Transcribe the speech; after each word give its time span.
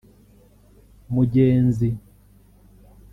Mugenzi 1.13 1.89